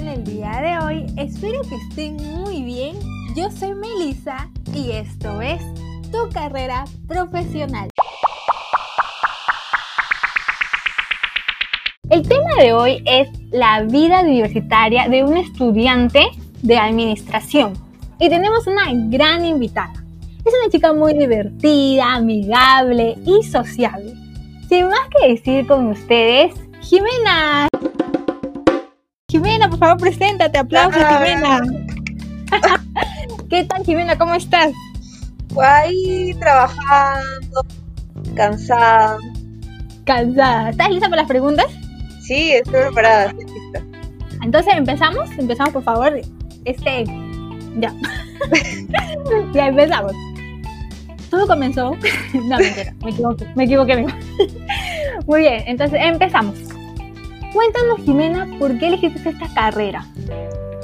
están 0.00 0.08
el 0.08 0.24
día 0.24 0.60
de 0.62 0.78
hoy? 0.78 1.06
Espero 1.16 1.60
que 1.62 1.74
estén 1.76 2.16
muy 2.16 2.62
bien. 2.62 2.96
Yo 3.36 3.50
soy 3.50 3.74
Melissa 3.74 4.48
y 4.74 4.92
esto 4.92 5.40
es 5.42 5.60
Tu 6.10 6.28
carrera 6.32 6.84
profesional. 7.06 7.88
El 12.08 12.26
tema 12.26 12.54
de 12.58 12.72
hoy 12.72 13.02
es 13.06 13.28
la 13.52 13.82
vida 13.82 14.22
universitaria 14.22 15.08
de 15.08 15.22
un 15.22 15.36
estudiante 15.36 16.26
de 16.62 16.76
administración. 16.76 17.74
Y 18.18 18.28
tenemos 18.28 18.66
una 18.66 18.86
gran 19.08 19.44
invitada. 19.44 19.92
Es 20.44 20.54
una 20.62 20.70
chica 20.70 20.92
muy 20.92 21.14
divertida, 21.14 22.14
amigable 22.14 23.16
y 23.24 23.42
sociable. 23.44 24.14
Sin 24.68 24.88
más 24.88 25.08
que 25.10 25.28
decir 25.28 25.66
con 25.66 25.88
ustedes, 25.88 26.54
Jimena. 26.80 27.69
Favor, 29.90 30.00
preséntate. 30.02 30.58
Aplausos, 30.58 31.02
Ah. 31.04 31.18
Jimena. 31.18 31.60
¿Qué 33.48 33.64
tal, 33.64 33.84
Jimena? 33.84 34.16
¿Cómo 34.16 34.34
estás? 34.34 34.70
Ahí 35.60 36.32
trabajando, 36.38 37.66
cansada. 38.36 39.18
Cansada. 40.04 40.70
¿Estás 40.70 40.90
lista 40.90 41.08
para 41.08 41.22
las 41.22 41.28
preguntas? 41.28 41.66
Sí, 42.20 42.52
estoy 42.52 42.82
preparada, 42.82 43.26
estoy 43.26 43.46
lista. 43.46 43.82
Entonces, 44.44 44.74
¿empezamos? 44.76 45.28
Empezamos, 45.36 45.72
por 45.72 45.82
favor. 45.82 46.20
Este. 46.64 47.04
Ya. 47.78 47.92
ya 49.52 49.66
empezamos. 49.66 50.12
Todo 51.30 51.48
comenzó. 51.48 51.96
no, 52.34 52.58
mentira. 52.58 52.94
Me 53.02 53.10
equivoqué. 53.10 53.46
me 53.56 53.64
equivoqué. 53.64 54.06
Muy 55.26 55.40
bien, 55.40 55.64
entonces 55.66 55.98
empezamos. 56.00 56.54
Cuéntanos, 57.52 58.00
Jimena, 58.04 58.46
¿por 58.58 58.78
qué 58.78 58.88
elegiste 58.88 59.28
esta 59.28 59.52
carrera? 59.54 60.06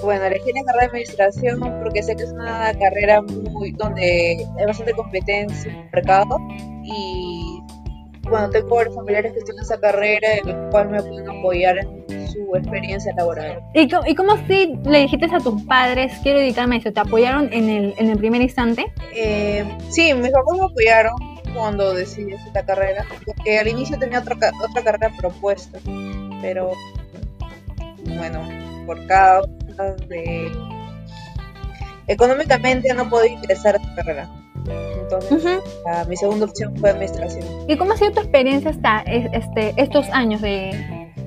Bueno, 0.03 0.25
elegí 0.25 0.53
la 0.53 0.63
carrera 0.65 0.81
de 0.81 0.87
administración 0.87 1.61
porque 1.83 2.03
sé 2.03 2.17
que 2.17 2.25
es 2.25 2.33
una 2.33 2.73
carrera 2.75 3.23
muy 3.23 3.73
donde 3.73 4.47
hay 4.59 4.67
bastante 4.67 4.93
competencia 4.93 5.71
en 5.71 5.79
el 5.79 5.91
mercado 5.93 6.39
y 6.83 7.63
bueno, 8.29 8.51
tengo 8.51 8.81
familiares 8.95 9.33
que 9.33 9.39
estudian 9.39 9.63
esa 9.63 9.79
carrera 9.79 10.29
y 10.45 10.49
los 10.49 10.71
cuales 10.71 10.91
me 10.93 11.03
pueden 11.03 11.31
apoyar 11.31 11.79
en 11.79 12.29
su 12.29 12.57
experiencia 12.57 13.13
laboral. 13.17 13.61
¿Y 13.73 13.89
cómo, 13.89 14.07
y 14.07 14.15
cómo 14.15 14.37
si 14.49 14.75
le 14.85 15.01
dijiste 15.01 15.27
a 15.27 15.39
tus 15.39 15.63
padres, 15.63 16.13
quiero 16.23 16.41
dedicarme 16.41 16.77
a 16.77 16.79
eso? 16.79 16.93
¿Te 16.93 17.01
apoyaron 17.01 17.53
en 17.53 17.69
el, 17.69 17.95
en 17.99 18.11
el 18.11 18.19
primer 18.19 18.43
instante? 18.43 18.87
Eh, 19.15 19.65
sí, 19.89 20.13
mis 20.15 20.33
papás 20.33 20.59
me 20.59 20.65
apoyaron 20.65 21.15
cuando 21.55 21.95
decidí 21.95 22.35
esta 22.35 22.65
carrera 22.65 23.05
porque 23.25 23.59
al 23.59 23.69
inicio 23.69 23.99
tenía 23.99 24.19
otra, 24.19 24.37
otra 24.63 24.83
carrera 24.83 25.11
propuesta, 25.17 25.79
pero 26.41 26.71
bueno, 28.17 28.41
por 28.87 29.05
causa 29.07 29.95
de... 30.09 30.51
Económicamente 32.09 32.93
no 32.95 33.09
podía 33.09 33.33
ingresar 33.33 33.75
a 33.75 33.79
esta 33.79 33.95
carrera. 33.97 34.31
Entonces, 35.01 35.61
mi 36.09 36.17
segunda 36.17 36.47
opción 36.47 36.77
fue 36.77 36.91
administración. 36.91 37.45
¿Y 37.69 37.77
cómo 37.77 37.93
ha 37.93 37.97
sido 37.97 38.13
tu 38.13 38.21
experiencia 38.21 38.71
hasta 38.71 39.01
es- 39.03 39.29
este, 39.33 39.75
estos 39.77 40.09
años 40.11 40.41
de, 40.41 40.71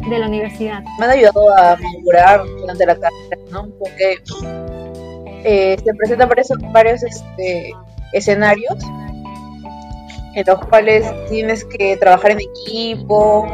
de 0.10 0.20
la 0.20 0.28
universidad? 0.28 0.82
Me 1.00 1.06
han 1.06 1.12
ayudado 1.12 1.42
a 1.58 1.76
mejorar 1.78 2.42
durante 2.60 2.86
la 2.86 2.96
carrera, 2.96 3.38
¿no? 3.52 3.68
Porque 3.78 4.18
eh, 5.44 5.78
se 5.84 5.94
presentan 5.96 6.28
varios, 6.30 6.48
varios 6.74 7.04
este, 7.04 7.72
escenarios 8.14 8.76
en 10.36 10.46
los 10.46 10.60
cuales 10.68 11.06
tienes 11.30 11.66
que 11.66 11.98
trabajar 11.98 12.32
en 12.32 12.40
equipo 12.42 13.48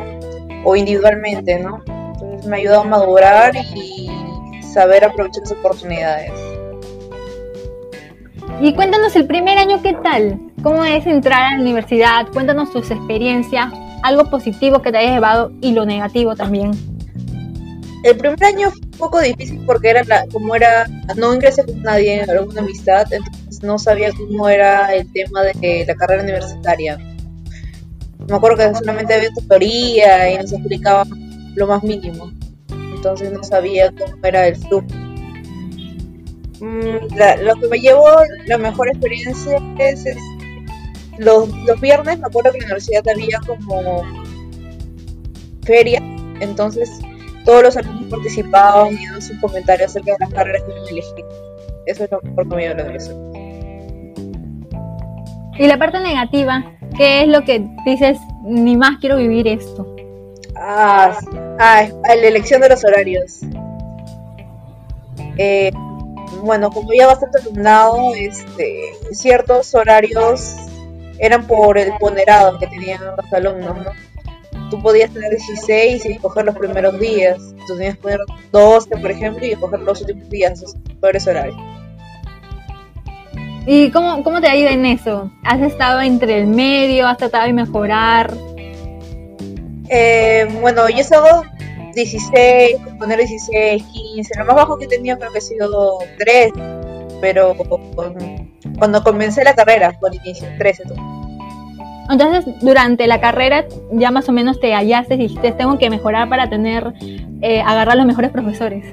o 0.65 0.75
individualmente, 0.75 1.59
¿no? 1.59 1.81
Entonces 1.87 2.45
me 2.45 2.57
ha 2.57 2.59
ayudado 2.59 2.81
a 2.81 2.85
madurar 2.85 3.55
y 3.73 4.09
saber 4.73 5.05
aprovechar 5.05 5.43
las 5.43 5.51
oportunidades. 5.53 6.31
Y 8.61 8.73
cuéntanos 8.73 9.15
el 9.15 9.27
primer 9.27 9.57
año, 9.57 9.81
¿qué 9.81 9.93
tal? 9.93 10.39
¿Cómo 10.63 10.83
es 10.83 11.05
entrar 11.05 11.43
a 11.43 11.55
la 11.55 11.61
universidad? 11.61 12.27
Cuéntanos 12.33 12.71
tus 12.71 12.89
experiencias, 12.89 13.71
algo 14.01 14.29
positivo 14.29 14.81
que 14.81 14.91
te 14.91 14.97
hayas 14.97 15.13
llevado 15.13 15.51
y 15.61 15.71
lo 15.71 15.85
negativo 15.85 16.35
también. 16.35 16.71
El 18.03 18.17
primer 18.17 18.43
año 18.43 18.69
fue 18.69 18.81
un 18.81 18.97
poco 18.97 19.19
difícil 19.19 19.61
porque 19.65 19.89
era 19.89 20.03
la, 20.03 20.25
como 20.31 20.55
era, 20.55 20.87
no 21.15 21.33
ingresé 21.33 21.65
con 21.65 21.81
nadie, 21.81 22.21
alguna 22.21 22.61
amistad, 22.61 23.11
entonces 23.11 23.63
no 23.63 23.79
sabía 23.79 24.11
cómo 24.11 24.47
era 24.47 24.93
el 24.93 25.11
tema 25.11 25.41
de 25.41 25.85
la 25.87 25.95
carrera 25.95 26.23
universitaria. 26.23 26.97
Me 28.27 28.35
acuerdo 28.35 28.57
que 28.57 28.75
solamente 28.75 29.13
había 29.13 29.29
tutoría 29.31 30.31
y 30.31 30.37
nos 30.37 30.51
explicaban 30.51 31.07
lo 31.55 31.67
más 31.67 31.83
mínimo, 31.83 32.31
entonces 32.95 33.31
no 33.31 33.43
sabía 33.43 33.91
cómo 33.91 34.15
era 34.23 34.47
el 34.47 34.55
flujo. 34.55 34.85
Mm, 36.59 37.15
la- 37.15 37.37
lo 37.37 37.55
que 37.55 37.67
me 37.67 37.77
llevó 37.79 38.07
la 38.47 38.57
mejor 38.57 38.87
experiencia 38.89 39.57
es, 39.77 40.05
es 40.05 40.17
los, 41.17 41.47
los 41.65 41.79
viernes, 41.81 42.19
me 42.19 42.25
acuerdo 42.27 42.51
que 42.51 42.57
en 42.57 42.61
la 42.63 42.65
universidad 42.75 43.07
había 43.07 43.39
como 43.45 44.01
feria, 45.63 45.99
entonces 46.39 46.89
todos 47.45 47.61
los 47.63 47.77
alumnos 47.77 48.09
participaban 48.09 48.93
y 48.93 49.05
daban 49.05 49.21
sus 49.21 49.37
comentarios 49.39 49.91
acerca 49.91 50.13
de 50.13 50.17
las 50.21 50.33
carreras 50.33 50.63
que 50.63 50.71
a 50.73 50.75
elegir. 50.89 51.25
Eso 51.85 52.03
es 52.05 52.11
lo 52.11 52.19
mejor 52.23 52.49
que 52.49 52.55
me 52.55 52.61
dio 52.63 52.75
la 52.75 52.83
universidad. 52.83 53.15
Y 55.57 55.67
la 55.67 55.77
parte 55.77 55.99
negativa, 56.01 56.74
¿qué 56.97 57.23
es 57.23 57.27
lo 57.27 57.43
que 57.43 57.67
dices, 57.85 58.17
ni 58.43 58.75
más 58.75 58.97
quiero 58.99 59.17
vivir 59.17 59.47
esto? 59.47 59.95
Ah, 60.55 61.17
ah, 61.59 61.87
ah, 62.03 62.15
la 62.15 62.27
elección 62.27 62.61
de 62.61 62.69
los 62.69 62.83
horarios. 62.83 63.41
Eh, 65.37 65.71
bueno, 66.41 66.69
como 66.69 66.89
ya 66.93 67.07
bastante 67.07 67.39
alumnado, 67.41 68.13
este, 68.15 68.93
ciertos 69.11 69.73
horarios 69.75 70.55
eran 71.19 71.45
por 71.47 71.77
el 71.77 71.91
ponderado 71.99 72.57
que 72.59 72.67
tenían 72.67 73.01
los 73.03 73.33
alumnos, 73.33 73.77
¿no? 73.77 73.91
Tú 74.69 74.81
podías 74.81 75.11
tener 75.11 75.29
16 75.29 76.05
y 76.05 76.11
escoger 76.13 76.45
los 76.45 76.57
primeros 76.57 76.99
días. 76.99 77.37
Tú 77.67 77.75
tenías 77.75 77.95
que 77.95 78.01
poner 78.01 78.19
12, 78.51 78.97
por 78.97 79.11
ejemplo, 79.11 79.45
y 79.45 79.51
escoger 79.51 79.79
los 79.81 80.01
últimos 80.01 80.29
días, 80.29 80.53
esos 80.53 80.75
peores 80.99 81.27
horarios. 81.27 81.74
¿Y 83.67 83.89
cómo, 83.91 84.23
cómo 84.23 84.41
te 84.41 84.47
ha 84.47 84.55
ido 84.55 84.69
en 84.69 84.85
eso? 84.85 85.31
¿Has 85.43 85.61
estado 85.61 86.01
entre 86.01 86.39
el 86.39 86.47
medio? 86.47 87.07
¿Has 87.07 87.17
tratado 87.17 87.45
de 87.45 87.53
mejorar? 87.53 88.33
Eh, 89.89 90.47
bueno, 90.61 90.87
yo 90.89 90.97
he 90.97 91.01
estado 91.01 91.43
16, 91.95 92.77
con 92.83 92.97
poner 92.97 93.17
16, 93.19 93.83
15. 93.83 94.39
Lo 94.39 94.45
más 94.45 94.55
bajo 94.55 94.77
que 94.77 94.85
he 94.85 94.87
tenido 94.87 95.17
creo 95.17 95.31
que 95.31 95.39
ha 95.39 95.41
sido 95.41 95.97
3. 96.19 96.51
Pero 97.21 97.55
cuando 98.77 99.03
comencé 99.03 99.43
la 99.43 99.55
carrera, 99.55 99.97
por 99.99 100.13
inicio, 100.13 100.47
13. 100.59 100.83
tú. 100.83 100.95
Entonces, 102.09 102.45
durante 102.61 103.07
la 103.07 103.19
carrera 103.19 103.65
ya 103.91 104.11
más 104.11 104.29
o 104.29 104.31
menos 104.31 104.59
te 104.59 104.73
hallaste 104.73 105.15
y 105.15 105.17
dijiste, 105.17 105.51
tengo 105.53 105.79
que 105.79 105.89
mejorar 105.89 106.29
para 106.29 106.49
tener, 106.49 106.93
eh, 107.41 107.61
agarrar 107.61 107.97
los 107.97 108.05
mejores 108.05 108.29
profesores. 108.29 108.85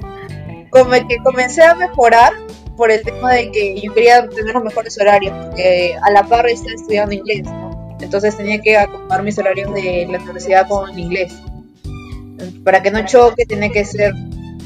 Como 0.71 0.91
que 1.07 1.17
comencé 1.23 1.63
a 1.63 1.75
mejorar 1.75 2.33
por 2.77 2.91
el 2.91 3.01
tema 3.03 3.33
de 3.33 3.51
que 3.51 3.79
yo 3.79 3.93
quería 3.93 4.27
tener 4.27 4.53
los 4.53 4.63
mejores 4.63 4.99
horarios, 4.99 5.33
porque 5.45 5.95
a 6.01 6.11
la 6.11 6.23
par 6.23 6.47
estaba 6.47 6.73
estudiando 6.73 7.13
inglés, 7.13 7.43
¿no? 7.43 7.97
Entonces 8.01 8.35
tenía 8.35 8.59
que 8.59 8.77
acomodar 8.77 9.23
mis 9.23 9.37
horarios 9.37 9.73
de 9.73 10.07
la 10.09 10.19
universidad 10.19 10.67
con 10.67 10.89
el 10.89 10.99
inglés. 10.99 11.33
Para 12.63 12.81
que 12.81 12.91
no 12.91 13.05
choque, 13.05 13.45
tenía 13.45 13.69
que 13.69 13.85
ser, 13.85 14.13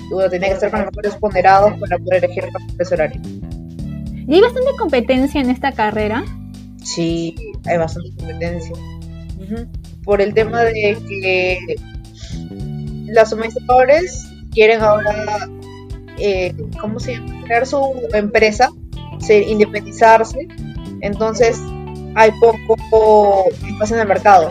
bueno, 0.09 0.29
tenía 0.29 0.50
que 0.50 0.56
estar 0.56 0.72
con 0.72 0.79
los 0.81 0.91
mejores 0.91 1.16
ponderados 1.16 1.73
para 1.79 2.00
poder 2.00 2.25
elegir 2.25 2.45
los 2.45 2.63
mejores 2.63 2.91
horarios. 2.91 3.28
Y 4.28 4.34
hay 4.34 4.41
bastante 4.41 4.72
competencia 4.79 5.39
en 5.41 5.50
esta 5.50 5.72
carrera. 5.72 6.25
Sí, 6.84 7.35
hay 7.66 7.78
bastante 7.78 8.09
competencia. 8.18 8.75
Por 10.03 10.22
el 10.22 10.34
tema 10.34 10.63
de 10.63 10.97
que 11.07 11.59
los 13.07 13.34
administradores 13.34 14.25
quieren 14.51 14.81
ahora, 14.81 15.48
eh, 16.17 16.53
¿cómo 16.79 16.99
se 16.99 17.13
llama? 17.13 17.41
Crear 17.45 17.65
su 17.65 17.79
empresa, 18.13 18.69
se- 19.19 19.43
independizarse. 19.49 20.47
Entonces, 21.01 21.61
hay 22.15 22.31
poco 22.39 23.45
espacio 23.67 23.95
en 23.95 24.01
el 24.01 24.07
mercado. 24.07 24.49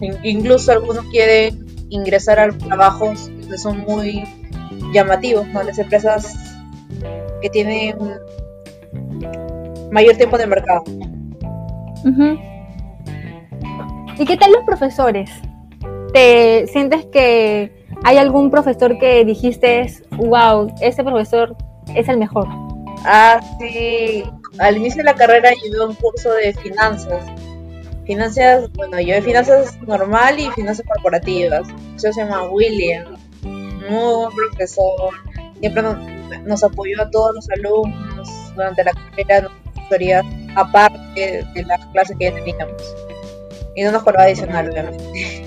In- 0.00 0.18
incluso 0.22 0.72
algunos 0.72 1.04
quieren 1.06 1.64
ingresar 1.88 2.38
a 2.38 2.48
trabajos 2.50 3.30
que 3.48 3.56
son 3.58 3.78
muy 3.88 4.24
llamativos, 4.92 5.46
¿no? 5.48 5.62
Las 5.62 5.78
empresas 5.78 6.34
que 7.40 7.48
tienen 7.50 7.96
mayor 9.90 10.16
tiempo 10.16 10.36
en 10.36 10.42
el 10.42 10.48
mercado. 10.48 10.82
¿Y 14.18 14.24
qué 14.24 14.36
tal 14.36 14.52
los 14.52 14.64
profesores? 14.64 15.30
¿Te 16.12 16.66
sientes 16.68 17.04
que 17.06 17.75
hay 18.04 18.18
algún 18.18 18.50
profesor 18.50 18.98
que 18.98 19.24
dijiste, 19.24 19.92
wow, 20.16 20.72
ese 20.80 21.02
profesor 21.02 21.56
es 21.94 22.08
el 22.08 22.18
mejor? 22.18 22.46
Ah, 23.04 23.40
sí. 23.58 24.24
Al 24.58 24.76
inicio 24.76 24.98
de 24.98 25.04
la 25.04 25.14
carrera 25.14 25.50
llevé 25.62 25.84
un 25.84 25.94
curso 25.94 26.32
de 26.32 26.52
finanzas. 26.54 27.24
Finanzas, 28.04 28.70
bueno, 28.72 29.00
yo 29.00 29.14
de 29.14 29.22
finanzas 29.22 29.76
normal 29.82 30.38
y 30.38 30.50
finanzas 30.50 30.86
corporativas. 30.86 31.68
Eso 31.96 32.12
se 32.12 32.20
llama 32.20 32.48
William. 32.48 33.16
Muy 33.42 33.88
buen 33.88 34.50
profesor. 34.50 35.10
siempre 35.60 35.82
nos, 35.82 36.64
apoyó 36.64 37.02
a 37.02 37.10
todos 37.10 37.34
los 37.34 37.48
alumnos 37.50 38.28
durante 38.54 38.84
la 38.84 38.92
carrera, 38.92 39.42
nos 39.42 40.56
aparte 40.56 41.44
de 41.54 41.64
las 41.64 41.84
clases 41.86 42.16
que 42.18 42.24
ya 42.24 42.34
teníamos. 42.34 42.82
Y 43.74 43.82
no 43.82 43.92
nos 43.92 44.02
cobraba 44.02 44.24
adicional, 44.24 44.70
obviamente. 44.70 45.45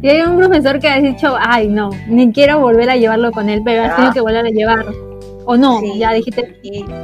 Y 0.00 0.08
hay 0.08 0.20
un 0.22 0.36
profesor 0.36 0.78
que 0.78 0.88
ha 0.88 1.00
dicho, 1.00 1.36
ay, 1.38 1.68
no, 1.68 1.90
ni 2.06 2.32
quiero 2.32 2.60
volver 2.60 2.88
a 2.90 2.96
llevarlo 2.96 3.32
con 3.32 3.48
él, 3.48 3.62
pero 3.64 3.82
has 3.82 3.96
tenido 3.96 4.10
ah. 4.10 4.14
que 4.14 4.20
volver 4.20 4.46
a 4.46 4.50
llevarlo. 4.50 5.08
O 5.44 5.56
no, 5.56 5.80
ya 5.96 6.12
dijiste. 6.12 6.56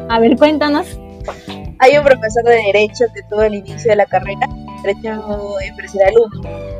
A 0.08 0.20
ver, 0.20 0.36
cuéntanos. 0.36 0.98
Hay 1.80 1.96
un 1.96 2.04
profesor 2.04 2.44
de 2.44 2.56
Derecho 2.72 3.06
que 3.14 3.22
tuvo 3.28 3.42
el 3.42 3.54
inicio 3.54 3.90
de 3.90 3.96
la 3.96 4.06
carrera, 4.06 4.46
Derecho 4.82 5.58
Empresarial 5.60 6.14
1. 6.42 6.74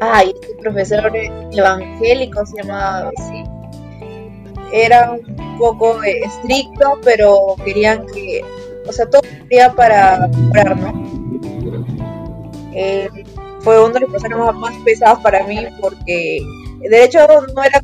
Ay, 0.00 0.32
este 0.40 0.54
profesor 0.62 1.12
evangélico 1.52 2.46
se 2.46 2.62
llamaba 2.62 3.10
así. 3.16 3.44
Era 4.72 5.12
un 5.12 5.58
poco 5.58 6.02
estricto, 6.02 6.98
pero 7.04 7.56
querían 7.64 8.06
que. 8.06 8.42
O 8.86 8.92
sea, 8.92 9.06
todo 9.10 9.22
quería 9.22 9.72
para 9.72 10.28
mejorar, 10.28 10.76
¿no? 10.78 11.18
Eh, 12.72 13.07
fue 13.68 13.84
uno 13.84 13.92
de 13.92 14.00
los 14.00 14.08
profesores 14.08 14.56
más, 14.56 14.74
pesados 14.82 15.18
para 15.18 15.46
mí 15.46 15.58
porque 15.78 16.40
de 16.88 17.04
hecho 17.04 17.18
no 17.54 17.62
era, 17.62 17.82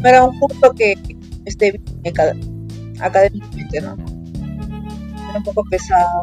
no 0.00 0.08
era 0.08 0.24
un 0.24 0.38
curso 0.38 0.72
que 0.72 0.94
esté 1.44 1.78
bien 2.00 2.14
académicamente, 3.02 3.82
¿no? 3.82 3.96
Era 5.28 5.38
un 5.38 5.44
poco 5.44 5.62
pesado, 5.68 6.22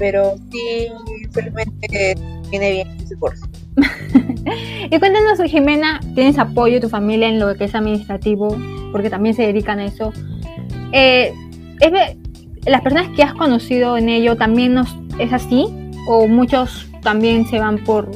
pero 0.00 0.34
sí, 0.50 0.88
felizmente 1.30 2.16
tiene 2.50 2.72
bien 2.72 2.88
ese 3.00 3.14
curso. 3.14 3.46
y 4.90 4.98
cuéntanos, 4.98 5.40
Jimena, 5.48 6.00
¿tienes 6.16 6.40
apoyo 6.40 6.74
de 6.74 6.80
tu 6.80 6.88
familia 6.88 7.28
en 7.28 7.38
lo 7.38 7.54
que 7.54 7.66
es 7.66 7.74
administrativo? 7.76 8.48
Porque 8.90 9.10
también 9.10 9.36
se 9.36 9.42
dedican 9.42 9.78
a 9.78 9.84
eso. 9.84 10.12
Eh, 10.90 11.32
¿es 11.78 12.16
¿Las 12.66 12.80
personas 12.80 13.14
que 13.14 13.22
has 13.22 13.34
conocido 13.34 13.96
en 13.96 14.08
ello 14.08 14.36
también 14.36 14.74
nos, 14.74 14.96
es 15.20 15.32
así? 15.32 15.68
¿O 16.08 16.26
muchos 16.26 16.87
también 17.02 17.46
se 17.46 17.58
van 17.58 17.78
por 17.84 18.10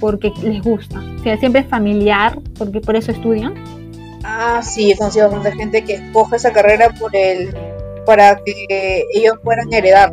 porque 0.00 0.32
les 0.42 0.62
gusta. 0.62 1.00
O 1.18 1.22
sea, 1.22 1.36
siempre 1.38 1.62
es 1.62 1.66
familiar, 1.66 2.38
porque 2.56 2.80
por 2.80 2.96
eso 2.96 3.10
estudian. 3.10 3.54
Ah, 4.24 4.60
sí, 4.62 4.92
he 4.92 4.96
conocido 4.96 5.30
bastante 5.30 5.56
gente 5.56 5.84
que 5.84 5.94
escoge 5.94 6.36
esa 6.36 6.52
carrera 6.52 6.90
por 7.00 7.14
el, 7.14 7.54
para 8.06 8.36
que 8.44 9.02
ellos 9.14 9.34
puedan 9.42 9.72
heredar, 9.72 10.12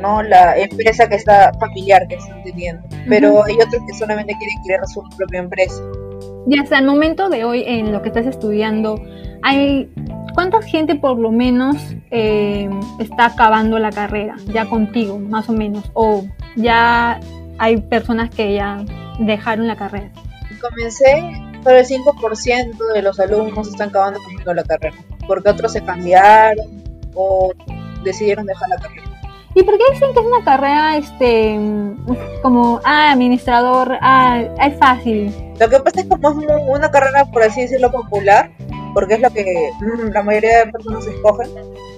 ¿no? 0.00 0.22
La 0.22 0.58
empresa 0.58 1.08
que 1.08 1.16
está 1.16 1.52
familiar 1.58 2.06
que 2.08 2.16
están 2.16 2.42
teniendo. 2.42 2.82
Pero 3.08 3.44
hay 3.44 3.54
otros 3.54 3.82
que 3.86 3.94
solamente 3.98 4.34
quieren 4.38 4.56
crear 4.64 4.86
su 4.88 5.02
propia 5.16 5.40
empresa. 5.40 5.82
Y 6.46 6.58
hasta 6.58 6.78
el 6.78 6.86
momento 6.86 7.28
de 7.28 7.44
hoy, 7.44 7.64
en 7.66 7.92
lo 7.92 8.02
que 8.02 8.08
estás 8.08 8.26
estudiando, 8.26 9.00
hay 9.42 9.88
¿cuánta 10.34 10.62
gente 10.62 10.96
por 10.96 11.18
lo 11.18 11.30
menos 11.30 11.76
eh, 12.10 12.68
está 12.98 13.26
acabando 13.26 13.78
la 13.78 13.90
carrera 13.90 14.36
ya 14.46 14.66
contigo, 14.66 15.18
más 15.18 15.48
o 15.48 15.52
menos? 15.52 15.90
O 15.94 16.24
ya 16.56 17.20
hay 17.62 17.76
personas 17.76 18.28
que 18.28 18.54
ya 18.54 18.84
dejaron 19.20 19.68
la 19.68 19.76
carrera. 19.76 20.10
Comencé, 20.60 21.30
pero 21.62 21.78
el 21.78 21.86
5% 21.86 22.92
de 22.92 23.02
los 23.02 23.20
alumnos 23.20 23.68
están 23.68 23.90
acabando 23.90 24.18
la 24.46 24.64
carrera, 24.64 24.96
porque 25.28 25.50
otros 25.50 25.72
se 25.72 25.80
cambiaron 25.84 26.66
o 27.14 27.52
decidieron 28.02 28.46
dejar 28.46 28.68
la 28.68 28.76
carrera. 28.78 29.02
¿Y 29.54 29.62
por 29.62 29.78
qué 29.78 29.84
dicen 29.92 30.12
que 30.12 30.18
es 30.18 30.26
una 30.26 30.44
carrera 30.44 30.96
este 30.96 31.56
como 32.42 32.80
ah, 32.84 33.12
administrador, 33.12 33.96
ah, 34.00 34.42
es 34.60 34.76
fácil? 34.78 35.32
Lo 35.60 35.68
que 35.68 35.78
pasa 35.78 36.00
es 36.00 36.06
que 36.06 36.20
como 36.20 36.30
es 36.30 36.48
una 36.66 36.90
carrera, 36.90 37.26
por 37.26 37.44
así 37.44 37.60
decirlo, 37.60 37.92
popular, 37.92 38.50
porque 38.92 39.14
es 39.14 39.20
lo 39.20 39.30
que 39.30 39.70
mm, 39.80 40.10
la 40.12 40.22
mayoría 40.24 40.64
de 40.64 40.72
personas 40.72 41.06
escogen, 41.06 41.48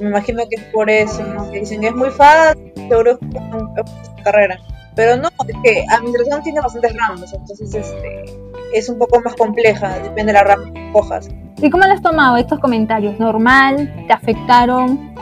me 0.02 0.08
imagino 0.08 0.42
que 0.46 0.56
es 0.56 0.64
por 0.64 0.90
eso, 0.90 1.24
que 1.50 1.60
dicen 1.60 1.80
que 1.80 1.86
es 1.86 1.94
muy 1.94 2.10
fácil, 2.10 2.70
seguro 2.76 3.12
es 3.12 3.18
una 3.22 4.22
carrera. 4.22 4.58
Pero 4.96 5.16
no, 5.16 5.28
es 5.28 5.56
que 5.62 5.84
administración 5.90 6.42
tiene 6.42 6.60
bastantes 6.60 6.96
ramas, 6.96 7.32
entonces 7.32 7.74
este, 7.74 8.24
es 8.72 8.88
un 8.88 8.98
poco 8.98 9.20
más 9.20 9.34
compleja, 9.34 9.98
depende 9.98 10.26
de 10.26 10.32
la 10.34 10.44
rama 10.44 10.72
que 10.72 10.92
cojas. 10.92 11.28
¿Y 11.60 11.70
cómo 11.70 11.84
lo 11.84 11.92
has 11.92 12.02
tomado 12.02 12.36
estos 12.36 12.60
comentarios? 12.60 13.18
¿Normal? 13.18 14.04
¿Te 14.06 14.12
afectaron? 14.12 15.14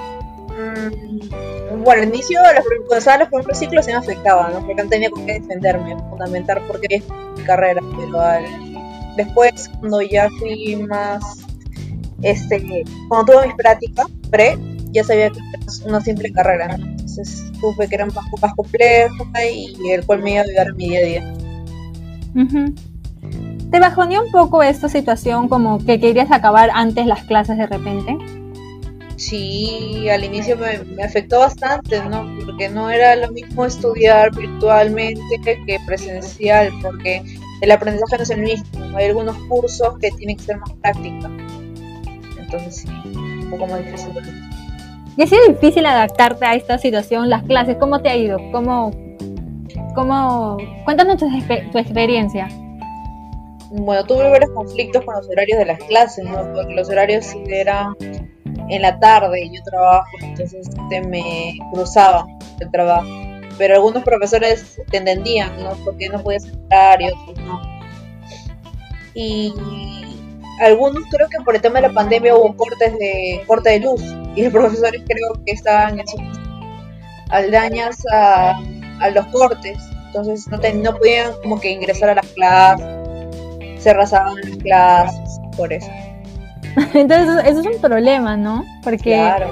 Mm, 0.48 1.82
bueno, 1.84 2.02
al 2.02 2.08
inicio, 2.08 2.38
cuando 2.86 2.96
estaba 2.96 3.18
los 3.18 3.28
primeros 3.28 3.58
ciclos 3.58 3.84
se 3.84 3.92
me 3.92 3.98
afectaba, 3.98 4.50
¿no? 4.50 4.66
Porque 4.66 4.84
tenía 4.84 5.08
que 5.10 5.40
defenderme, 5.40 5.96
fundamentar 6.10 6.60
porque 6.66 6.96
es 6.96 7.04
mi 7.36 7.44
carrera, 7.44 7.80
pero 7.96 8.20
al... 8.20 8.44
después, 9.16 9.70
cuando 9.80 10.02
ya 10.02 10.28
fui 10.38 10.76
más, 10.76 11.46
este, 12.22 12.84
cuando 13.08 13.32
tuve 13.32 13.46
mis 13.46 13.56
prácticas, 13.56 14.06
pre, 14.30 14.58
ya 14.90 15.02
sabía 15.02 15.30
que 15.30 15.38
era 15.38 15.88
una 15.88 16.00
simple 16.00 16.32
carrera, 16.32 16.76
¿no? 16.76 16.91
Entonces 17.12 17.52
supe 17.60 17.88
que 17.88 17.94
era 17.94 18.04
un 18.04 18.10
poco 18.10 18.38
más 18.40 18.54
complejo 18.54 19.26
y 19.52 19.90
el 19.90 20.06
cual 20.06 20.22
me 20.22 20.32
iba 20.32 20.40
a 20.40 20.44
ayudar 20.44 20.68
en 20.68 20.76
mi 20.76 20.88
día 20.88 20.98
a 20.98 21.02
día. 21.02 21.34
¿Te 23.70 23.80
bajoneó 23.80 24.24
un 24.24 24.30
poco 24.30 24.62
esta 24.62 24.88
situación 24.88 25.48
como 25.48 25.78
que 25.84 26.00
querías 26.00 26.30
acabar 26.30 26.70
antes 26.72 27.06
las 27.06 27.22
clases 27.24 27.58
de 27.58 27.66
repente? 27.66 28.16
Sí, 29.16 30.08
al 30.08 30.24
inicio 30.24 30.56
me, 30.56 31.02
afectó 31.04 31.40
bastante, 31.40 32.02
¿no? 32.04 32.26
Porque 32.46 32.70
no 32.70 32.90
era 32.90 33.14
lo 33.14 33.30
mismo 33.30 33.66
estudiar 33.66 34.34
virtualmente 34.34 35.22
que 35.44 35.78
presencial, 35.86 36.70
porque 36.80 37.22
el 37.60 37.70
aprendizaje 37.70 38.16
no 38.16 38.22
es 38.22 38.30
el 38.30 38.40
mismo. 38.40 38.96
Hay 38.96 39.06
algunos 39.06 39.36
cursos 39.48 39.98
que 40.00 40.10
tienen 40.12 40.38
que 40.38 40.44
ser 40.44 40.56
más 40.58 40.72
práctica. 40.80 41.30
Entonces 42.38 42.76
sí, 42.76 42.88
un 42.88 43.48
poco 43.50 43.66
más 43.66 43.84
difícil. 43.84 44.12
¿Y 45.16 45.22
ha 45.22 45.26
sido 45.26 45.46
difícil 45.48 45.84
adaptarte 45.84 46.44
a 46.46 46.54
esta 46.54 46.78
situación, 46.78 47.28
las 47.28 47.42
clases? 47.42 47.76
¿Cómo 47.78 48.00
te 48.00 48.08
ha 48.08 48.16
ido? 48.16 48.38
¿Cómo, 48.50 48.90
cómo... 49.94 50.56
Cuéntanos 50.84 51.18
tu, 51.18 51.28
tu 51.70 51.78
experiencia. 51.78 52.48
Bueno, 53.70 54.04
tuve 54.04 54.30
varios 54.30 54.50
conflictos 54.52 55.04
con 55.04 55.14
los 55.14 55.28
horarios 55.28 55.58
de 55.58 55.66
las 55.66 55.78
clases, 55.84 56.24
¿no? 56.24 56.52
Porque 56.54 56.74
los 56.74 56.88
horarios 56.88 57.26
eran 57.46 57.94
en 58.68 58.82
la 58.82 58.98
tarde 58.98 59.44
y 59.44 59.56
yo 59.56 59.62
trabajo, 59.64 60.06
entonces 60.22 60.68
este, 60.68 61.00
me 61.02 61.58
cruzaba 61.72 62.26
el 62.60 62.70
trabajo. 62.70 63.08
Pero 63.58 63.74
algunos 63.74 64.02
profesores 64.02 64.80
te 64.90 64.96
entendían, 64.96 65.62
¿no? 65.62 65.72
Porque 65.84 66.08
no 66.08 66.22
podías 66.22 66.46
entrar 66.46 67.02
y 67.02 67.08
otros 67.08 67.38
no. 67.40 67.60
Y 69.14 69.52
algunos 70.60 71.04
creo 71.10 71.28
que 71.28 71.42
por 71.44 71.54
el 71.54 71.60
tema 71.60 71.80
de 71.80 71.88
la 71.88 71.94
pandemia 71.94 72.34
hubo 72.34 72.56
cortes 72.56 72.98
de 72.98 73.42
corte 73.46 73.70
de 73.70 73.80
luz 73.80 74.02
y 74.34 74.42
los 74.42 74.52
profesores 74.52 75.02
creo 75.06 75.44
que 75.44 75.52
estaban 75.52 76.00
en 76.00 76.06
sus 76.06 76.20
aldañas 77.30 78.02
a, 78.12 78.60
a 79.00 79.10
los 79.10 79.26
cortes, 79.26 79.78
entonces 80.06 80.46
no, 80.48 80.58
no 80.58 80.98
podían 80.98 81.32
como 81.42 81.60
que 81.60 81.70
ingresar 81.70 82.10
a 82.10 82.14
las 82.16 82.26
clases, 82.28 82.86
se 83.78 83.94
rasaban 83.94 84.36
las 84.36 84.56
clases, 84.58 85.40
por 85.56 85.72
eso. 85.72 85.90
Entonces 86.94 87.44
eso 87.46 87.60
es 87.60 87.66
un 87.66 87.80
problema, 87.82 88.36
¿no? 88.36 88.64
Porque 88.82 89.12
claro. 89.12 89.50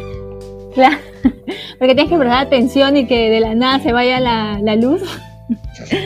claro 0.74 0.96
porque 1.78 1.94
tienes 1.94 2.10
que 2.10 2.18
prestar 2.18 2.46
atención 2.46 2.96
y 2.96 3.06
que 3.06 3.30
de 3.30 3.40
la 3.40 3.54
nada 3.54 3.80
se 3.80 3.92
vaya 3.92 4.20
la, 4.20 4.58
la 4.62 4.76
luz. 4.76 5.02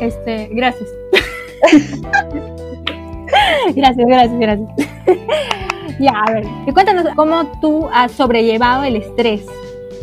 este, 0.00 0.48
gracias. 0.52 0.88
gracias, 3.74 4.06
gracias, 4.06 4.38
gracias. 4.38 4.68
Ya, 5.98 6.10
a 6.10 6.32
ver, 6.32 6.44
cuéntanos 6.72 7.06
cómo 7.14 7.46
tú 7.60 7.88
has 7.92 8.12
sobrellevado 8.12 8.84
el 8.84 8.96
estrés 8.96 9.42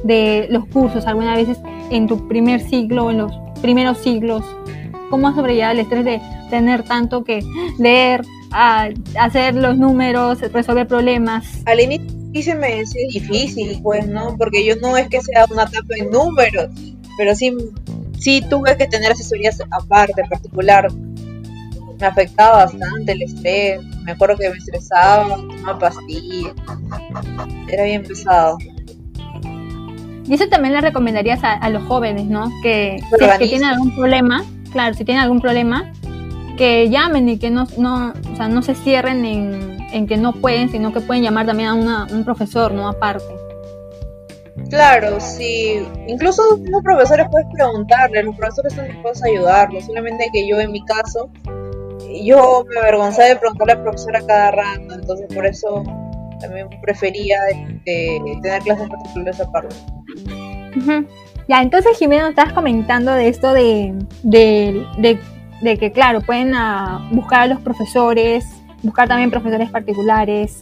de 0.03 0.47
los 0.50 0.65
cursos 0.67 1.05
alguna 1.05 1.35
vez 1.35 1.47
en 1.89 2.07
tu 2.07 2.27
primer 2.27 2.59
siglo 2.62 3.12
en 3.12 3.19
los 3.19 3.31
primeros 3.62 4.00
siglos. 4.00 4.43
¿Cómo 5.09 5.27
has 5.27 5.35
sobrellevado 5.35 5.73
el 5.73 5.79
estrés 5.79 6.05
de 6.05 6.21
tener 6.50 6.83
tanto 6.83 7.23
que 7.23 7.41
leer, 7.77 8.23
hacer 8.51 9.55
los 9.55 9.77
números, 9.77 10.39
resolver 10.51 10.88
problemas? 10.88 11.62
Al 11.65 11.79
inicio 11.79 12.57
me 12.57 12.79
es 12.79 12.91
difícil, 13.12 13.79
pues, 13.83 14.07
¿no? 14.07 14.35
Porque 14.38 14.65
yo 14.65 14.75
no 14.77 14.97
es 14.97 15.07
que 15.07 15.21
sea 15.21 15.45
una 15.51 15.63
etapa 15.63 15.95
en 15.97 16.09
números, 16.09 16.69
pero 17.17 17.35
sí, 17.35 17.55
sí 18.19 18.43
tuve 18.50 18.75
que 18.75 18.88
tener 18.88 19.12
asesorías 19.12 19.62
aparte, 19.69 20.23
particular, 20.29 20.91
me 22.00 22.07
afectaba 22.07 22.65
bastante 22.65 23.12
el 23.12 23.21
estrés. 23.21 23.79
Me 24.05 24.12
acuerdo 24.12 24.38
que 24.38 24.50
me 24.50 24.57
estresaba, 24.57 25.36
tomaba 25.36 25.79
pastillas. 25.79 26.53
Era 27.67 27.83
bien 27.86 28.03
pesado. 28.03 28.57
Y 30.25 30.33
eso 30.33 30.48
también 30.48 30.74
le 30.74 30.81
recomendarías 30.81 31.41
a, 31.43 31.69
los 31.69 31.83
jóvenes, 31.83 32.25
¿no? 32.25 32.50
Que 32.62 33.03
si 33.39 33.50
tienen 33.50 33.69
algún 33.69 33.93
problema, 33.95 34.43
claro, 34.72 34.93
si 34.93 35.03
tienen 35.03 35.24
algún 35.24 35.41
problema, 35.41 35.91
que 36.57 36.89
llamen 36.89 37.27
y 37.27 37.38
que 37.38 37.50
no, 37.50 37.67
no, 37.77 38.13
o 38.31 38.36
sea, 38.36 38.48
no 38.48 38.62
se 38.62 38.75
cierren 38.75 39.25
en, 39.25 39.77
en 39.91 40.07
que 40.07 40.17
no 40.17 40.33
pueden, 40.33 40.69
sino 40.69 40.93
que 40.93 41.01
pueden 41.01 41.24
llamar 41.24 41.45
también 41.45 41.69
a 41.69 41.74
una, 41.74 42.07
un 42.12 42.24
profesor, 42.24 42.72
¿no? 42.74 42.88
Aparte. 42.88 43.25
Claro, 44.69 45.19
sí. 45.19 45.86
Incluso 46.07 46.41
los 46.63 46.83
profesores 46.83 47.27
puedes 47.29 47.48
preguntarle, 47.53 48.24
los 48.24 48.36
profesores 48.36 48.74
están 48.74 48.88
dispuestos 48.88 49.24
a 49.24 49.27
ayudarlos. 49.27 49.86
Solamente 49.86 50.29
que 50.31 50.48
yo 50.48 50.60
en 50.60 50.72
mi 50.72 50.83
caso 50.86 51.29
yo 52.24 52.65
me 52.70 52.79
avergonzaba 52.79 53.29
de 53.29 53.36
preguntarle 53.38 53.74
a 53.74 53.75
la 53.77 53.84
profesora 53.84 54.22
cada 54.25 54.51
rato, 54.51 54.93
entonces 54.93 55.34
por 55.34 55.46
eso 55.46 55.84
también 56.39 56.70
prefería 56.82 57.38
este, 57.50 58.22
tener 58.41 58.62
clases 58.62 58.89
particulares 58.89 59.39
aparte. 59.39 59.75
Ya, 61.48 61.62
entonces 61.62 61.98
Jimena, 61.98 62.29
estás 62.29 62.53
comentando 62.53 63.12
de 63.13 63.27
esto 63.27 63.53
de, 63.53 63.93
de, 64.24 65.20
de, 65.62 65.77
que, 65.77 65.91
claro, 65.91 66.22
pueden 66.22 66.53
ah, 66.55 67.08
buscar 67.12 67.41
a 67.41 67.48
los 67.48 67.60
profesores, 67.60 68.46
buscar 68.82 69.08
también 69.08 69.29
profesores 69.29 69.70
particulares. 69.70 70.60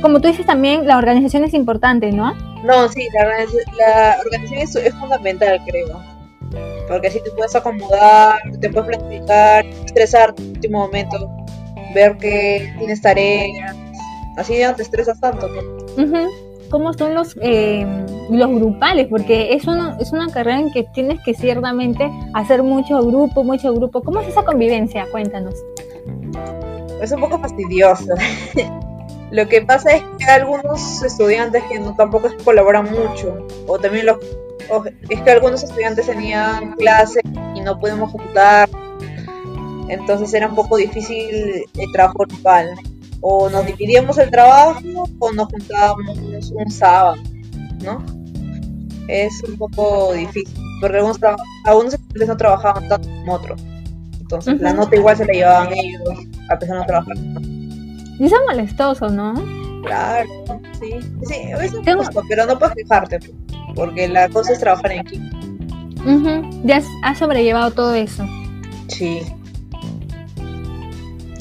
Como 0.00 0.20
tú 0.20 0.28
dices 0.28 0.46
también, 0.46 0.86
la 0.86 0.98
organización 0.98 1.44
es 1.44 1.54
importante, 1.54 2.12
¿no? 2.12 2.34
No, 2.64 2.88
sí, 2.88 3.06
la, 3.14 3.24
la 3.78 4.16
organización 4.20 4.60
es, 4.60 4.76
es, 4.76 4.94
fundamental, 4.94 5.60
creo. 5.66 6.17
Porque 6.88 7.08
así 7.08 7.20
te 7.22 7.30
puedes 7.32 7.54
acomodar, 7.54 8.40
te 8.60 8.70
puedes 8.70 8.96
planificar, 8.96 9.64
estresar 9.84 10.34
en 10.38 10.44
el 10.44 10.50
último 10.52 10.78
momento, 10.80 11.30
ver 11.94 12.16
que 12.16 12.72
tienes 12.78 13.02
tareas, 13.02 13.76
así 14.36 14.58
ya 14.58 14.70
no 14.70 14.76
te 14.76 14.82
estresas 14.82 15.20
tanto. 15.20 15.48
¿no? 15.48 16.28
¿Cómo 16.70 16.92
son 16.92 17.14
los, 17.14 17.36
eh, 17.40 17.86
los 18.30 18.50
grupales? 18.50 19.06
Porque 19.08 19.54
es 19.54 19.66
una, 19.66 19.96
es 20.00 20.12
una 20.12 20.28
carrera 20.28 20.60
en 20.60 20.70
que 20.70 20.84
tienes 20.94 21.18
que 21.24 21.34
ciertamente 21.34 22.10
hacer 22.34 22.62
mucho 22.62 23.00
grupo, 23.00 23.42
mucho 23.42 23.72
grupo. 23.72 24.02
¿Cómo 24.02 24.20
es 24.20 24.28
esa 24.28 24.42
convivencia? 24.42 25.06
Cuéntanos. 25.10 25.54
Es 27.00 27.10
un 27.12 27.20
poco 27.20 27.38
fastidioso. 27.38 28.14
Lo 29.30 29.46
que 29.46 29.62
pasa 29.62 29.92
es 29.92 30.02
que 30.18 30.24
hay 30.24 30.40
algunos 30.40 31.02
estudiantes 31.02 31.62
que 31.64 31.78
no 31.78 31.94
tampoco 31.94 32.28
colaboran 32.44 32.90
mucho, 32.90 33.46
o 33.66 33.78
también 33.78 34.06
los, 34.06 34.16
es 35.08 35.22
que 35.22 35.30
algunos 35.30 35.62
estudiantes 35.62 36.06
tenían 36.06 36.72
clase 36.72 37.20
y 37.54 37.60
no 37.60 37.78
podemos 37.78 38.10
juntar, 38.10 38.68
entonces 39.88 40.32
era 40.34 40.48
un 40.48 40.54
poco 40.54 40.76
difícil 40.76 41.64
el 41.74 41.92
trabajo 41.92 42.18
grupal. 42.18 42.68
O 43.20 43.48
nos 43.50 43.66
dividíamos 43.66 44.16
el 44.18 44.30
trabajo 44.30 44.80
o 45.18 45.32
nos 45.32 45.48
juntábamos 45.48 46.16
un 46.52 46.70
sábado, 46.70 47.16
¿no? 47.82 48.04
Es 49.08 49.42
un 49.42 49.56
poco 49.56 50.12
difícil, 50.12 50.54
porque 50.80 50.98
algunos, 50.98 51.18
algunos 51.64 51.94
estudiantes 51.94 52.28
no 52.28 52.36
trabajaban 52.36 52.88
tanto 52.88 53.08
como 53.08 53.34
otros. 53.34 53.60
Entonces 54.20 54.60
la 54.60 54.72
nota 54.72 54.94
igual 54.94 55.16
se 55.16 55.24
la 55.24 55.32
llevaban 55.32 55.72
ellos, 55.72 56.02
a 56.50 56.58
pesar 56.58 56.76
de 56.76 56.80
no 56.80 56.86
trabajar. 56.86 57.16
Y 58.18 58.24
eso 58.24 58.36
es 58.36 58.42
molestoso, 58.46 59.08
¿no? 59.08 59.34
Claro, 59.84 60.28
sí. 60.80 60.90
Sí, 61.24 61.34
es 61.60 61.72
un 61.72 61.82
pero 62.28 62.46
no 62.46 62.58
puedes 62.58 62.74
quejarte, 62.76 63.18
porque 63.78 64.08
la 64.08 64.28
cosa 64.28 64.52
es 64.52 64.58
trabajar 64.58 64.90
en 64.90 65.00
equipo. 65.00 65.24
Ya 66.64 66.82
has 67.04 67.18
sobrellevado 67.18 67.70
todo 67.70 67.94
eso. 67.94 68.26
Sí. 68.88 69.20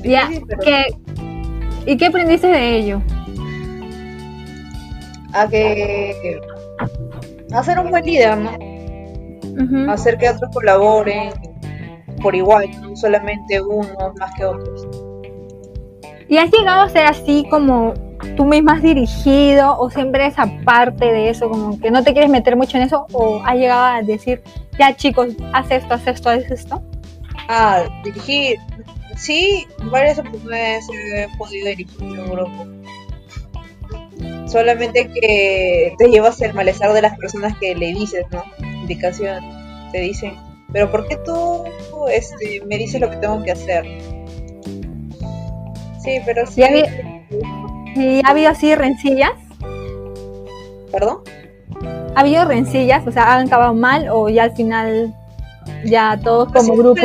Ya, 0.03 0.29
¿y 1.85 1.97
qué 1.97 2.05
aprendiste 2.05 2.45
de 2.47 2.75
ello? 2.77 3.01
A 5.33 5.47
que 5.47 6.39
a 7.51 7.63
ser 7.63 7.79
un 7.79 7.89
buen 7.89 8.05
líder, 8.05 8.37
¿no? 8.37 9.91
Hacer 9.91 10.19
que 10.19 10.29
otros 10.29 10.51
colaboren 10.53 11.31
por 12.21 12.35
igual, 12.35 12.69
no 12.81 12.95
solamente 12.95 13.59
uno 13.61 14.13
más 14.19 14.31
que 14.35 14.45
otros. 14.45 14.87
¿Y 16.29 16.37
has 16.37 16.51
llegado 16.51 16.83
a 16.83 16.89
ser 16.89 17.07
así 17.07 17.47
como 17.49 17.95
tú 18.37 18.45
misma 18.45 18.73
has 18.73 18.83
dirigido 18.83 19.77
o 19.77 19.89
siempre 19.89 20.27
esa 20.27 20.45
parte 20.63 21.05
de 21.11 21.29
eso, 21.29 21.49
como 21.49 21.79
que 21.79 21.91
no 21.91 22.03
te 22.03 22.13
quieres 22.13 22.29
meter 22.29 22.55
mucho 22.55 22.77
en 22.77 22.83
eso 22.83 23.07
o 23.11 23.41
has 23.43 23.55
llegado 23.55 23.83
a 23.83 24.01
decir, 24.03 24.41
ya 24.79 24.95
chicos, 24.95 25.29
haz 25.51 25.71
esto, 25.71 25.95
haz 25.95 26.07
esto, 26.07 26.29
haz 26.29 26.49
esto? 26.51 26.81
Ah, 27.49 27.83
dirigir, 28.03 28.57
sí, 29.17 29.65
varias 29.91 30.19
oportunidades 30.19 30.85
he 30.93 31.27
podido 31.37 31.67
dirigir 31.67 32.01
un 32.01 32.29
grupo. 32.29 32.67
Solamente 34.47 35.09
que 35.09 35.93
te 35.97 36.09
llevas 36.09 36.39
el 36.41 36.53
malestar 36.53 36.93
de 36.93 37.01
las 37.01 37.17
personas 37.17 37.57
que 37.57 37.75
le 37.75 37.87
dices, 37.87 38.23
¿no? 38.31 38.43
Indicación, 38.59 39.43
te 39.91 39.99
dicen, 39.99 40.35
pero 40.71 40.89
¿por 40.91 41.07
qué 41.07 41.17
tú 41.25 41.65
este, 42.09 42.61
me 42.65 42.77
dices 42.77 43.01
lo 43.01 43.09
que 43.09 43.17
tengo 43.17 43.43
que 43.43 43.51
hacer? 43.51 43.83
Sí, 46.03 46.19
pero 46.25 46.45
sí. 46.45 46.61
¿Y 46.61 46.63
ha 48.23 48.29
habido 48.29 48.49
así 48.49 48.73
rencillas? 48.75 49.31
¿Perdón? 50.91 51.19
¿Ha 52.15 52.21
habido 52.21 52.45
rencillas? 52.45 53.05
O 53.05 53.11
sea, 53.11 53.33
¿han 53.33 53.47
acabado 53.47 53.73
mal 53.73 54.07
o 54.09 54.29
ya 54.29 54.43
al 54.43 54.55
final 54.55 55.13
ya 55.85 56.19
todos 56.23 56.51
como 56.51 56.75
grupo? 56.75 57.01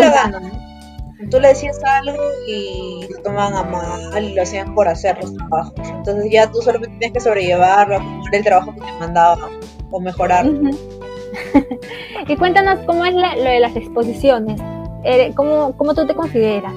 Tú 1.31 1.39
le 1.39 1.49
decías 1.49 1.79
algo 1.85 2.23
y 2.47 3.07
lo 3.09 3.23
tomaban 3.23 3.55
a 3.55 3.63
mal 3.63 4.25
y 4.25 4.35
lo 4.35 4.43
hacían 4.43 4.75
por 4.75 4.89
hacer 4.89 5.19
los 5.21 5.35
trabajos. 5.35 5.75
Entonces 5.89 6.31
ya 6.31 6.51
tú 6.51 6.61
solamente 6.61 6.97
tienes 6.99 7.13
que 7.13 7.21
sobrellevarlo, 7.21 7.97
acomodar 7.97 8.35
el 8.35 8.45
trabajo 8.45 8.75
que 8.75 8.81
te 8.81 8.93
mandaban 8.99 9.51
o 9.91 10.01
mejorar. 10.01 10.47
y 12.29 12.37
cuéntanos 12.37 12.81
cómo 12.87 13.05
es 13.05 13.15
lo 13.15 13.45
de 13.45 13.61
las 13.61 13.77
exposiciones. 13.77 14.61
Eh, 15.05 15.33
¿Cómo, 15.35 15.77
¿Cómo 15.77 15.95
tú 15.95 16.07
te 16.07 16.15
consideras? 16.15 16.75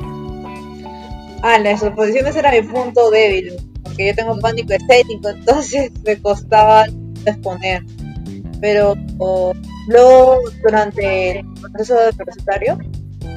Ah, 1.41 1.59
las 1.59 1.83
exposiciones 1.83 2.35
era 2.35 2.51
mi 2.51 2.61
punto 2.63 3.11
débil, 3.11 3.55
porque 3.95 4.07
yo 4.07 4.15
tengo 4.15 4.37
pánico 4.39 4.73
estético, 4.73 5.29
entonces 5.39 5.91
me 6.03 6.17
costaba 6.17 6.85
exponer. 7.25 7.83
Pero 8.59 8.95
luego, 9.87 10.39
durante 10.63 11.39
el 11.39 11.45
proceso 11.61 11.95
de 11.95 12.09
universitario, 12.09 12.77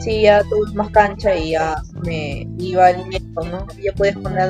sí, 0.01 0.23
ya 0.23 0.43
tuve 0.45 0.73
más 0.75 0.91
cancha 0.91 1.35
y 1.35 1.51
ya 1.51 1.77
me 2.05 2.49
iba 2.59 2.91
el 2.91 3.07
miedo, 3.07 3.25
¿no? 3.51 3.67
ya 3.83 3.93
pude 3.93 4.11
exponer 4.11 4.49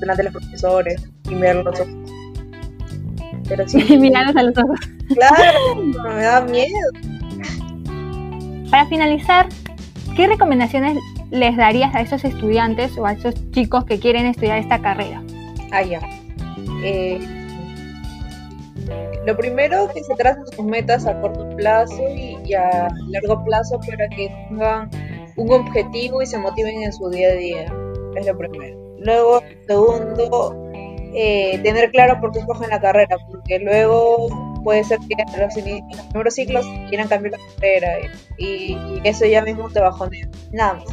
delante 0.00 0.22
de 0.22 0.30
los 0.30 0.32
profesores 0.32 1.02
y 1.28 1.34
mirar 1.34 1.56
los 1.56 1.80
ojos. 1.80 1.94
Pero 3.48 3.68
sí. 3.68 3.96
Mirarlos 3.98 4.36
a 4.36 4.42
los 4.42 4.58
ojos. 4.58 4.80
Claro, 5.14 5.76
me 5.76 6.22
da 6.22 6.40
miedo. 6.42 6.90
Para 8.70 8.86
finalizar, 8.86 9.48
¿qué 10.16 10.26
recomendaciones 10.26 10.98
les 11.30 11.56
darías 11.56 11.94
a 11.94 12.00
esos 12.00 12.24
estudiantes 12.24 12.96
o 12.98 13.06
a 13.06 13.12
esos 13.12 13.34
chicos 13.50 13.84
que 13.84 13.98
quieren 13.98 14.26
estudiar 14.26 14.58
esta 14.58 14.80
carrera? 14.80 15.22
Ah, 15.72 15.82
ya. 15.82 16.00
Eh, 16.84 17.18
lo 19.26 19.36
primero 19.36 19.88
que 19.92 20.02
se 20.02 20.14
tracen 20.14 20.46
sus 20.46 20.64
metas 20.64 21.06
a 21.06 21.20
corto 21.20 21.48
plazo 21.56 22.02
y, 22.14 22.54
a 22.54 22.88
largo 23.08 23.44
plazo 23.44 23.78
para 23.80 24.08
que 24.08 24.28
tengan 24.48 24.90
un 25.36 25.52
objetivo 25.52 26.22
y 26.22 26.26
se 26.26 26.38
motiven 26.38 26.82
en 26.82 26.92
su 26.92 27.10
día 27.10 27.28
a 27.28 27.32
día. 27.32 27.74
Es 28.16 28.26
lo 28.26 28.36
primero. 28.36 28.76
Luego, 29.00 29.42
segundo, 29.66 30.70
eh, 31.14 31.60
tener 31.62 31.90
claro 31.90 32.20
por 32.20 32.32
qué 32.32 32.40
escogen 32.40 32.70
la 32.70 32.80
carrera, 32.80 33.16
porque 33.30 33.58
luego 33.58 34.28
puede 34.64 34.84
ser 34.84 34.98
que 35.00 35.14
en 35.22 35.40
los, 35.40 35.54
primeros 36.10 36.34
ciclos 36.34 36.66
quieran 36.88 37.08
cambiar 37.08 37.32
la 37.32 37.38
carrera 37.54 37.98
y, 38.38 38.76
eso 39.04 39.26
ya 39.26 39.42
mismo 39.42 39.68
te 39.70 39.80
bajonea. 39.80 40.28
Nada 40.52 40.74
más. 40.74 40.84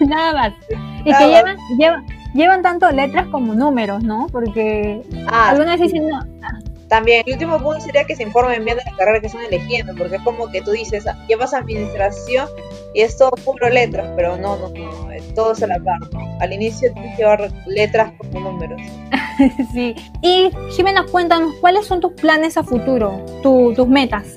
Nada 0.00 0.32
más. 0.32 0.54
Y 1.02 1.14
que 1.14 1.26
llevan, 1.28 1.56
llevan, 1.78 2.06
llevan 2.34 2.62
tanto 2.62 2.90
letras 2.90 3.26
como 3.28 3.54
números, 3.54 4.02
¿no? 4.02 4.26
Porque 4.30 5.02
ah, 5.26 5.50
algunas 5.50 5.80
dicen, 5.80 6.08
no, 6.08 6.20
también, 6.90 7.22
el 7.24 7.34
último 7.34 7.56
punto 7.58 7.80
sería 7.80 8.02
que 8.02 8.16
se 8.16 8.24
informen 8.24 8.64
bien 8.64 8.76
de 8.76 8.82
la 8.84 8.96
carrera 8.96 9.20
que 9.20 9.28
están 9.28 9.44
eligiendo, 9.44 9.94
porque 9.94 10.16
es 10.16 10.22
como 10.22 10.50
que 10.50 10.60
tú 10.60 10.72
dices, 10.72 11.04
llevas 11.28 11.54
administración 11.54 12.48
y 12.94 13.02
es 13.02 13.16
todo 13.16 13.30
puro 13.30 13.70
letras, 13.70 14.10
pero 14.16 14.36
no, 14.36 14.56
no, 14.56 14.70
no, 14.70 15.34
todo 15.36 15.52
es 15.52 15.62
a 15.62 15.68
la 15.68 15.78
par. 15.78 16.00
Al 16.40 16.52
inicio 16.52 16.92
tienes 16.92 17.12
que 17.12 17.22
llevar 17.22 17.48
letras 17.66 18.12
como 18.18 18.40
números. 18.40 18.82
sí. 19.72 19.94
Y 20.20 20.50
Jimena, 20.70 21.06
cuéntanos, 21.06 21.54
¿cuáles 21.60 21.86
son 21.86 22.00
tus 22.00 22.12
planes 22.14 22.56
a 22.56 22.64
futuro, 22.64 23.24
tus 23.40 23.86
metas? 23.86 24.34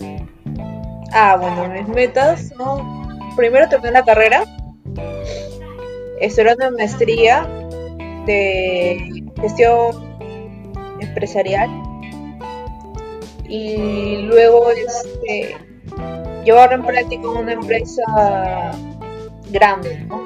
Ah, 1.11 1.37
bueno, 1.41 1.73
mis 1.73 1.87
metas 1.87 2.49
son, 2.55 3.35
primero 3.35 3.67
terminar 3.67 3.93
la 3.93 4.05
carrera, 4.05 4.43
estudiar 6.19 6.55
una 6.55 6.69
maestría 6.69 7.47
de 8.25 9.23
gestión 9.41 10.17
empresarial 10.99 11.69
y 13.47 14.23
luego 14.23 14.69
este, 14.71 15.57
llevarlo 16.43 16.75
en 16.75 16.85
práctica 16.85 17.29
una 17.29 17.53
empresa 17.53 18.71
grande, 19.51 20.05
¿no? 20.07 20.23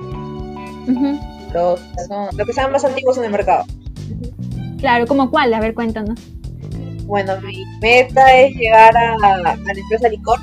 los, 1.54 1.80
son, 2.08 2.38
que 2.38 2.54
sean 2.54 2.72
más 2.72 2.86
antiguos 2.86 3.18
en 3.18 3.26
el 3.26 3.32
mercado. 3.32 3.66
Claro, 4.80 5.08
¿como 5.08 5.30
cuál? 5.30 5.54
A 5.54 5.60
ver, 5.60 5.74
cuéntanos. 5.74 6.20
Bueno, 7.06 7.34
mi 7.42 7.64
meta 7.82 8.36
es 8.36 8.56
llegar 8.56 8.96
a, 8.96 9.14
a 9.14 9.38
la 9.38 9.54
empresa 9.54 10.10
licor, 10.10 10.40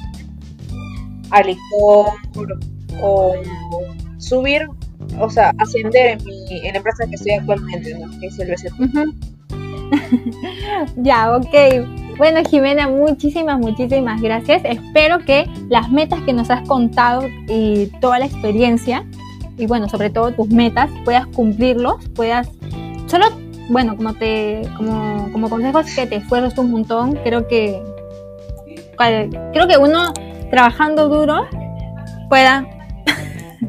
a 1.30 1.42
licor 1.42 2.08
o 3.02 3.34
subir, 4.18 4.66
o 5.20 5.30
sea, 5.30 5.52
ascender 5.58 6.18
en, 6.18 6.24
mi, 6.24 6.66
en 6.66 6.72
la 6.72 6.78
empresa 6.78 7.06
que 7.06 7.14
estoy 7.14 7.32
actualmente, 7.32 7.96
que 8.20 8.26
es 8.26 8.38
el 8.38 8.50
BCP. 8.50 9.04
ya, 10.96 11.36
ok. 11.36 11.54
Bueno, 12.16 12.40
Jimena, 12.48 12.88
muchísimas, 12.88 13.58
muchísimas 13.58 14.20
gracias. 14.22 14.62
Espero 14.64 15.18
que 15.18 15.46
las 15.68 15.90
metas 15.90 16.20
que 16.22 16.32
nos 16.32 16.50
has 16.50 16.66
contado 16.68 17.22
y 17.48 17.86
toda 18.00 18.18
la 18.20 18.26
experiencia 18.26 19.04
y 19.56 19.66
bueno, 19.66 19.88
sobre 19.88 20.10
todo 20.10 20.32
tus 20.32 20.48
metas, 20.48 20.90
puedas 21.04 21.26
cumplirlos, 21.28 22.08
puedas 22.14 22.48
solo, 23.06 23.26
bueno, 23.68 23.96
como 23.96 24.14
te, 24.14 24.62
como, 24.76 25.30
como 25.32 25.48
consejos 25.48 25.86
que 25.94 26.06
te 26.06 26.16
esfuerces 26.16 26.58
un 26.58 26.70
montón, 26.70 27.14
creo 27.22 27.46
que 27.46 27.82
creo 28.96 29.68
que 29.68 29.76
uno 29.76 30.12
trabajando 30.50 31.08
duro 31.08 31.46
pueda 32.28 32.66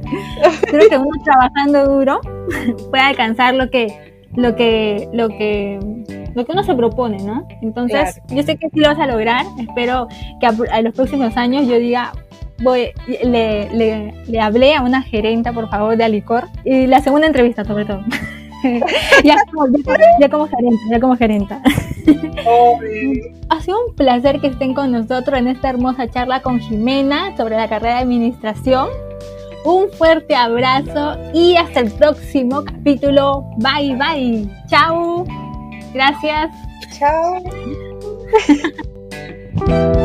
creo 0.70 0.90
que 0.90 0.98
uno 0.98 1.24
trabajando 1.24 1.86
duro 1.86 2.20
puede 2.92 3.04
alcanzar 3.04 3.54
lo 3.56 3.70
que 3.70 4.16
lo 4.36 4.56
que 4.56 5.08
lo 5.14 5.30
que 5.30 5.80
lo 6.36 6.46
que 6.46 6.52
uno 6.52 6.64
se 6.64 6.76
propone, 6.76 7.24
¿no? 7.24 7.48
Entonces, 7.62 8.22
yo 8.28 8.44
sé 8.44 8.58
que 8.58 8.70
sí 8.70 8.82
lo 8.82 8.90
vas 8.90 9.00
a 9.00 9.08
lograr. 9.08 9.46
Espero 9.58 10.08
que 10.42 10.48
a, 10.48 10.82
los 10.82 10.94
próximos 10.94 11.38
años 11.38 11.66
yo 11.66 11.80
diga, 11.80 12.12
voy, 12.62 12.90
le, 13.24 13.70
le, 13.74 14.14
le, 14.28 14.40
hablé 14.42 14.76
a 14.76 14.82
una 14.82 15.02
gerenta, 15.02 15.54
por 15.54 15.70
favor, 15.70 15.96
de 15.96 16.04
Alicor. 16.04 16.44
Y 16.66 16.88
la 16.88 17.00
segunda 17.00 17.28
entrevista, 17.28 17.64
sobre 17.64 17.86
todo. 17.86 18.02
ya, 19.24 19.38
como, 19.54 19.68
ya, 20.20 20.30
como 20.30 20.48
gerenta, 20.48 20.82
ya 20.92 21.00
como 21.00 21.16
gerenta. 21.16 21.62
ha 23.50 23.62
sido 23.62 23.78
un 23.88 23.96
placer 23.96 24.42
que 24.42 24.48
estén 24.48 24.74
con 24.74 24.92
nosotros 24.92 25.40
en 25.40 25.48
esta 25.48 25.70
hermosa 25.70 26.10
charla 26.10 26.42
con 26.42 26.60
Jimena 26.60 27.36
sobre 27.38 27.56
la 27.56 27.70
carrera 27.70 27.96
de 27.96 28.02
administración. 28.02 28.90
Un 29.66 29.90
fuerte 29.94 30.36
abrazo 30.36 31.18
y 31.34 31.56
hasta 31.56 31.80
el 31.80 31.92
próximo 31.92 32.64
capítulo. 32.64 33.44
Bye 33.58 33.96
bye. 33.96 34.48
Chao. 34.70 35.26
Gracias. 35.92 36.52
Chao. 36.98 37.44